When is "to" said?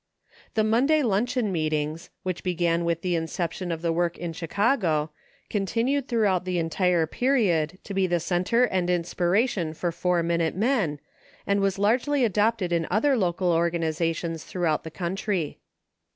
7.83-7.93